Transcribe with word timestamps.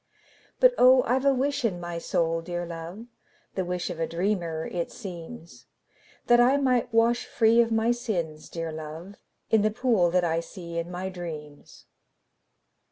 But, 0.59 0.73
oh, 0.79 1.03
I 1.05 1.19
've 1.19 1.25
a 1.25 1.31
wish 1.31 1.63
in 1.63 1.79
my 1.79 1.99
soul, 1.99 2.41
dear 2.41 2.65
love, 2.65 3.05
(The 3.53 3.63
wish 3.63 3.91
of 3.91 3.99
a 3.99 4.07
dreamer, 4.07 4.65
it 4.65 4.91
seems,) 4.91 5.67
That 6.25 6.39
I 6.39 6.57
might 6.57 6.91
wash 6.91 7.27
free 7.27 7.61
of 7.61 7.71
my 7.71 7.91
sins, 7.91 8.49
dear 8.49 8.71
love, 8.71 9.17
In 9.51 9.61
the 9.61 9.69
pool 9.69 10.09
that 10.09 10.23
I 10.23 10.39
see 10.39 10.79
in 10.79 10.89
my 10.89 11.09
dreams. 11.09 11.85